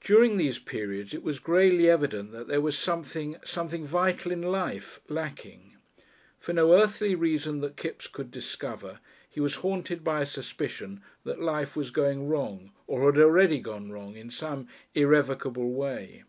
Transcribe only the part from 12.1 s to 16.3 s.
wrong or had already gone wrong in some irrevocable way.